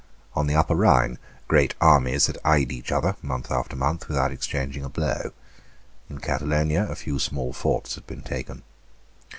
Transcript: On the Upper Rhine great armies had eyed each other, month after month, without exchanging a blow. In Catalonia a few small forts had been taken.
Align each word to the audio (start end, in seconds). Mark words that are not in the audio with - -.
On 0.33 0.47
the 0.47 0.55
Upper 0.55 0.73
Rhine 0.73 1.19
great 1.47 1.75
armies 1.79 2.25
had 2.25 2.39
eyed 2.43 2.71
each 2.71 2.91
other, 2.91 3.15
month 3.21 3.51
after 3.51 3.75
month, 3.75 4.07
without 4.07 4.31
exchanging 4.31 4.83
a 4.83 4.89
blow. 4.89 5.31
In 6.09 6.17
Catalonia 6.17 6.87
a 6.89 6.95
few 6.95 7.19
small 7.19 7.53
forts 7.53 7.93
had 7.93 8.07
been 8.07 8.23
taken. 8.23 8.63